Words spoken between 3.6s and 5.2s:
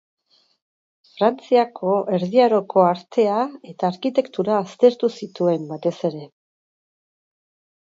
eta arkitektura aztertu